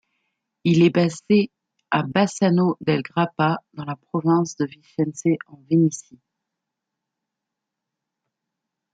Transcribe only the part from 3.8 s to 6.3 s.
la province de Vicence, en Vénétie.